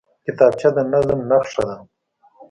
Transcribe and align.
کتابچه 0.25 0.69
د 0.75 0.77
نظم 0.93 1.19
نښه 1.29 1.63
ده 1.69 1.77